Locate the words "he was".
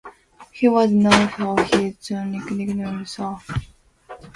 0.51-0.89